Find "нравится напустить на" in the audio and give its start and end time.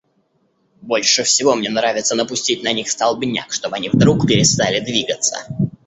1.69-2.73